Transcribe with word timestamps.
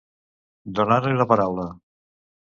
Donar-li 0.79 1.13
la 1.19 1.27
paraula. 1.33 1.67